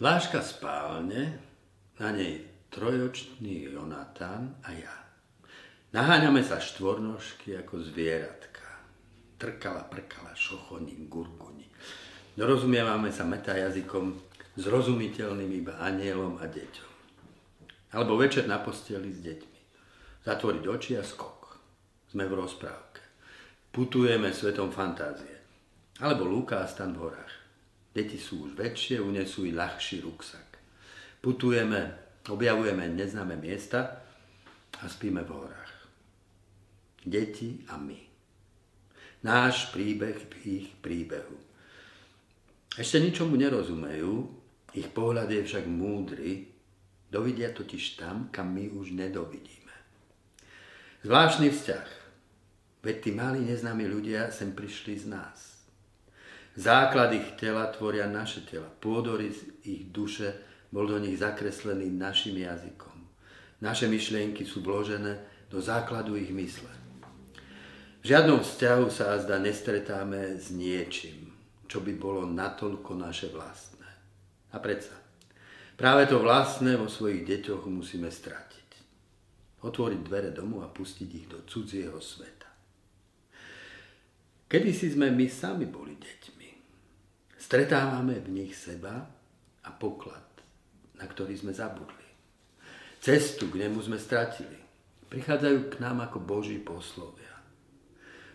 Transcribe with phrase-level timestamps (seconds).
[0.00, 1.44] Dláška spálne,
[2.00, 2.40] na nej
[2.72, 4.96] trojočný Jonatán a ja.
[5.92, 8.64] Naháňame sa štvornožky ako zvieratka.
[9.36, 11.68] Trkala, prkala, šochoni, gurguni.
[12.32, 14.16] Dorozumievame sa meta jazykom
[14.56, 16.92] zrozumiteľným iba anielom a deťom.
[17.92, 19.60] Alebo večer na posteli s deťmi.
[20.24, 21.60] Zatvoriť oči a skok.
[22.08, 23.04] Sme v rozprávke.
[23.68, 25.36] Putujeme svetom fantázie.
[26.00, 27.39] Alebo Luká stan v horách.
[27.90, 30.48] Deti sú už väčšie, unesú i ľahší ruksak.
[31.18, 31.98] Putujeme,
[32.30, 34.00] objavujeme neznáme miesta
[34.78, 35.74] a spíme v horách.
[37.02, 38.00] Deti a my.
[39.26, 41.36] Náš príbeh v ich príbehu.
[42.78, 44.14] Ešte ničomu nerozumejú,
[44.78, 46.46] ich pohľad je však múdry,
[47.10, 49.74] dovidia totiž tam, kam my už nedovidíme.
[51.02, 51.88] Zvláštny vzťah,
[52.86, 55.59] veď tí malí neznámi ľudia sem prišli z nás.
[56.58, 58.66] Základ ich tela tvoria naše tela.
[58.66, 59.30] Pôdory
[59.62, 60.34] ich duše
[60.70, 62.96] bol do nich zakreslený našim jazykom.
[63.62, 66.70] Naše myšlienky sú vložené do základu ich mysle.
[68.00, 71.28] V žiadnom vzťahu sa azda nestretáme s niečím,
[71.68, 73.86] čo by bolo natoľko naše vlastné.
[74.50, 74.96] A predsa,
[75.76, 78.68] práve to vlastné vo svojich deťoch musíme stratiť.
[79.60, 82.48] Otvoriť dvere domu a pustiť ich do cudzieho sveta.
[84.48, 86.39] Kedy si sme my sami boli deťmi.
[87.50, 89.10] Stretávame v nich seba
[89.66, 90.22] a poklad,
[90.94, 92.06] na ktorý sme zabudli.
[93.02, 94.54] Cestu k nemu sme stratili.
[95.10, 97.34] Prichádzajú k nám ako Boží poslovia.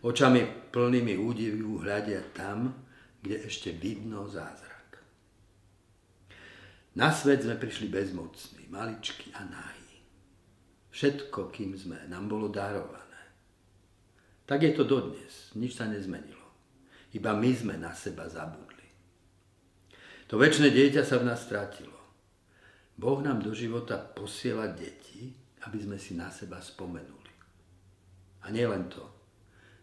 [0.00, 2.72] Očami plnými údivu hľadia tam,
[3.20, 5.04] kde ešte vidno zázrak.
[6.96, 9.92] Na svet sme prišli bezmocní, maličky a nají.
[10.88, 13.20] Všetko, kým sme, nám bolo darované.
[14.48, 16.48] Tak je to dodnes, nič sa nezmenilo.
[17.12, 18.81] Iba my sme na seba zabudli.
[20.32, 21.92] To väčšie dieťa sa v nás stratilo.
[22.96, 25.28] Boh nám do života posiela deti,
[25.68, 27.32] aby sme si na seba spomenuli.
[28.40, 29.04] A nielen to.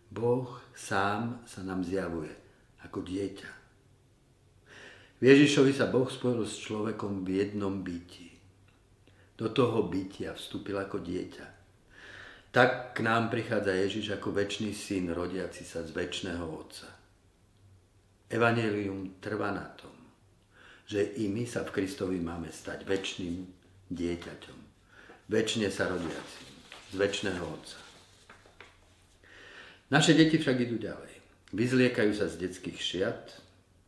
[0.10, 2.34] Boh sám sa nám zjavuje
[2.82, 3.52] ako dieťa.
[5.22, 8.34] V Ježišovi sa Boh spojil s človekom v jednom byti.
[9.38, 11.46] Do toho bytia vstúpil ako dieťa.
[12.50, 16.90] Tak k nám prichádza Ježiš ako väčší syn rodiaci sa z väčšného Otca.
[18.34, 19.99] Evangelium trvá na tom
[20.90, 23.46] že i my sa v Kristovi máme stať väčšným
[23.94, 24.60] dieťaťom,
[25.30, 26.50] väčšine sa rodiacim,
[26.90, 27.78] z väčšného Otca.
[29.94, 31.14] Naše deti však idú ďalej.
[31.54, 33.38] Vyzliekajú sa z detských šiat,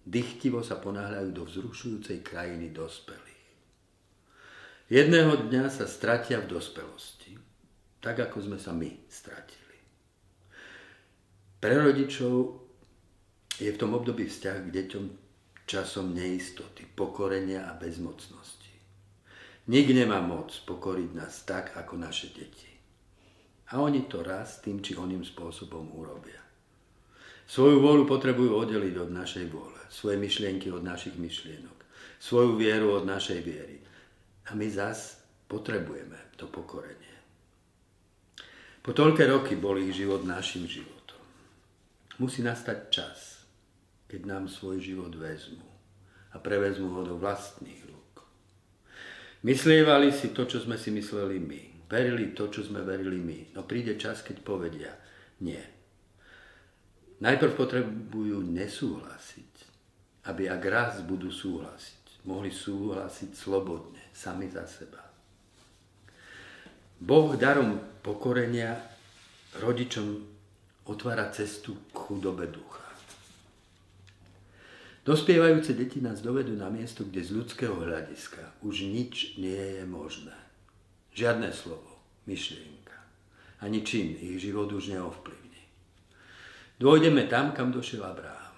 [0.06, 3.50] dychtivo sa ponáhľajú do vzrušujúcej krajiny dospelých.
[4.90, 7.34] Jedného dňa sa stratia v dospelosti,
[7.98, 9.78] tak ako sme sa my stratili.
[11.62, 12.62] Pre rodičov
[13.58, 15.06] je v tom období vzťah k deťom
[15.72, 18.76] časom neistoty, pokorenia a bezmocnosti.
[19.72, 22.68] Nik nemá moc pokoriť nás tak, ako naše deti.
[23.72, 26.44] A oni to raz tým či oným spôsobom urobia.
[27.48, 31.78] Svoju vôľu potrebujú oddeliť od našej vôle, svoje myšlienky od našich myšlienok,
[32.20, 33.80] svoju vieru od našej viery.
[34.52, 37.16] A my zas potrebujeme to pokorenie.
[38.84, 41.22] Po toľké roky bol ich život našim životom.
[42.20, 43.41] Musí nastať čas,
[44.12, 45.64] keď nám svoj život vezmú
[46.36, 48.28] a prevezmú ho do vlastných rúk.
[49.48, 51.88] Myslievali si to, čo sme si mysleli my.
[51.88, 53.56] Verili to, čo sme verili my.
[53.56, 54.92] No príde čas, keď povedia
[55.40, 55.64] nie.
[57.24, 59.54] Najprv potrebujú nesúhlasiť,
[60.28, 65.00] aby ak raz budú súhlasiť, mohli súhlasiť slobodne, sami za seba.
[67.02, 68.78] Boh darom pokorenia
[69.58, 70.22] rodičom
[70.86, 72.91] otvára cestu k chudobe ducha.
[75.02, 80.38] Dospievajúce deti nás dovedú na miesto, kde z ľudského hľadiska už nič nie je možné.
[81.18, 81.98] Žiadne slovo,
[82.30, 82.94] myšlienka.
[83.66, 85.62] Ani čin ich život už neovplyvní.
[86.78, 88.58] Dôjdeme tam, kam došiel Abraham.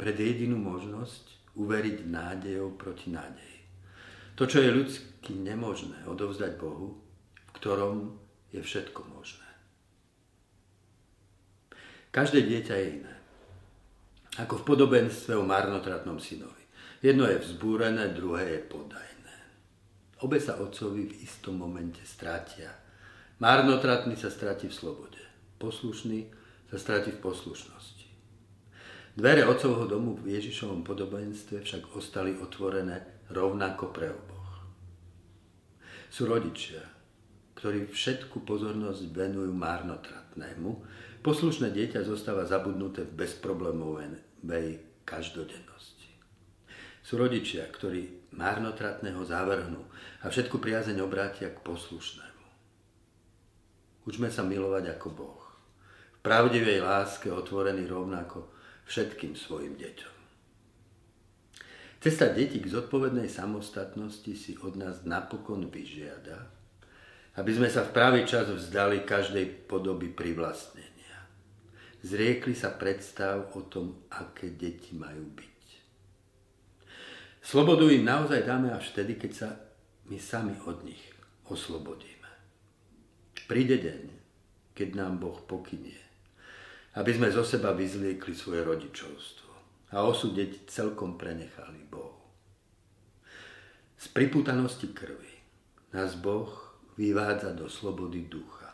[0.00, 3.60] Pred jedinú možnosť uveriť nádejou proti nádeji.
[4.40, 8.16] To, čo je ľudsky nemožné odovzdať Bohu, v ktorom
[8.56, 9.48] je všetko možné.
[12.08, 13.19] Každé dieťa je iné
[14.38, 16.62] ako v podobenstve o marnotratnom synovi.
[17.02, 19.36] Jedno je vzbúrené, druhé je podajné.
[20.20, 22.70] Obe sa otcovi v istom momente stratia.
[23.40, 25.22] Marnotratný sa stratí v slobode.
[25.56, 26.28] Poslušný
[26.68, 28.06] sa stratí v poslušnosti.
[29.16, 34.50] Dvere otcovho domu v Ježišovom podobenstve však ostali otvorené rovnako pre oboch.
[36.12, 36.84] Sú rodičia,
[37.58, 40.70] ktorí všetku pozornosť venujú marnotratnému,
[41.20, 46.08] Poslušné dieťa zostáva zabudnuté v bezproblémovej každodennosti.
[47.04, 49.84] Sú rodičia, ktorí márnotratného zavrhnú
[50.24, 52.44] a všetku priazeň obrátia k poslušnému.
[54.08, 55.44] Učme sa milovať ako Boh.
[56.16, 58.48] V pravdivej láske otvorený rovnako
[58.88, 60.16] všetkým svojim deťom.
[62.00, 66.48] Cesta detí k zodpovednej samostatnosti si od nás napokon vyžiada,
[67.36, 70.99] aby sme sa v pravý čas vzdali každej podoby privlastnenia.
[72.00, 75.60] Zriekli sa predstav o tom, aké deti majú byť.
[77.40, 79.48] Slobodu im naozaj dáme až vtedy, keď sa
[80.08, 81.00] my sami od nich
[81.48, 82.30] oslobodíme.
[83.44, 84.02] Príde deň,
[84.72, 85.98] keď nám Boh pokynie,
[86.96, 89.50] aby sme zo seba vyzliekli svoje rodičovstvo
[89.90, 92.22] a osud deti celkom prenechali Bohu.
[94.00, 95.34] Z priputanosti krvi
[95.92, 96.48] nás Boh
[96.96, 98.69] vyvádza do slobody ducha.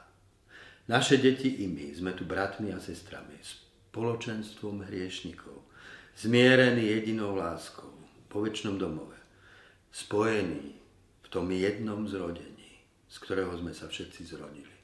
[0.87, 5.67] Naše deti i my sme tu bratmi a sestrami, spoločenstvom hriešnikov,
[6.15, 7.91] zmierení jedinou láskou
[8.31, 9.19] po väčšnom domove.
[9.91, 10.79] Spojení
[11.25, 14.76] v tom jednom zrodení, z ktorého sme sa všetci zrodili.